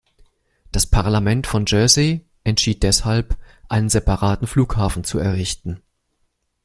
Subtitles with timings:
[0.71, 3.37] Das Parlament von Jersey entschied deshalb,
[3.69, 5.83] einen separaten Flughafen zu errichten.